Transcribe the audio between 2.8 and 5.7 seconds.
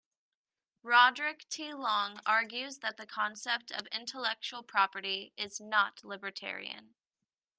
the concept of intellectual property is